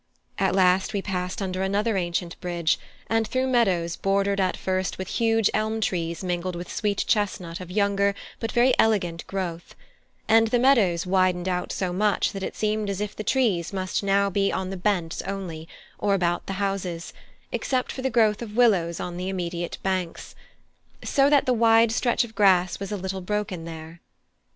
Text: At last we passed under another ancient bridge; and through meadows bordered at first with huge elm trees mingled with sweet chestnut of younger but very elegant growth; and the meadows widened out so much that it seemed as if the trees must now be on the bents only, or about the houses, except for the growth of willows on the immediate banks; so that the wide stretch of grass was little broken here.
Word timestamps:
At 0.39 0.55
last 0.55 0.93
we 0.93 1.03
passed 1.03 1.43
under 1.43 1.61
another 1.61 1.95
ancient 1.95 2.41
bridge; 2.41 2.79
and 3.05 3.27
through 3.27 3.45
meadows 3.45 3.95
bordered 3.95 4.39
at 4.39 4.57
first 4.57 4.97
with 4.97 5.07
huge 5.07 5.47
elm 5.53 5.79
trees 5.79 6.23
mingled 6.23 6.55
with 6.55 6.73
sweet 6.73 7.05
chestnut 7.07 7.59
of 7.59 7.69
younger 7.69 8.15
but 8.39 8.51
very 8.51 8.73
elegant 8.79 9.27
growth; 9.27 9.75
and 10.27 10.47
the 10.47 10.57
meadows 10.57 11.05
widened 11.05 11.47
out 11.47 11.71
so 11.71 11.93
much 11.93 12.31
that 12.31 12.41
it 12.41 12.55
seemed 12.55 12.89
as 12.89 12.99
if 12.99 13.15
the 13.15 13.23
trees 13.23 13.71
must 13.71 14.01
now 14.01 14.27
be 14.27 14.51
on 14.51 14.71
the 14.71 14.75
bents 14.75 15.21
only, 15.21 15.67
or 15.99 16.15
about 16.15 16.47
the 16.47 16.53
houses, 16.53 17.13
except 17.51 17.91
for 17.91 18.01
the 18.01 18.09
growth 18.09 18.41
of 18.41 18.57
willows 18.57 18.99
on 18.99 19.17
the 19.17 19.29
immediate 19.29 19.77
banks; 19.83 20.33
so 21.03 21.29
that 21.29 21.45
the 21.45 21.53
wide 21.53 21.91
stretch 21.91 22.23
of 22.23 22.33
grass 22.33 22.79
was 22.79 22.91
little 22.91 23.21
broken 23.21 23.67
here. 23.67 24.01